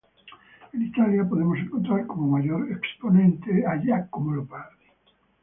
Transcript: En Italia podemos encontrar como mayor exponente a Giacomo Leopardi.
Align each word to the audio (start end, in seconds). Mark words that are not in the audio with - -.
En 0.73 0.81
Italia 0.81 1.29
podemos 1.29 1.59
encontrar 1.59 2.07
como 2.07 2.25
mayor 2.27 2.71
exponente 2.71 3.63
a 3.67 3.75
Giacomo 3.79 4.31
Leopardi. 4.33 4.85